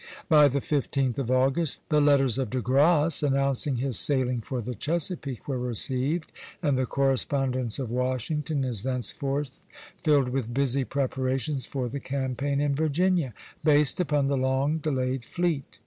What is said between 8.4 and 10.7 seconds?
is thenceforth filled with